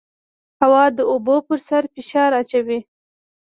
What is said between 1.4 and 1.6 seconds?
پر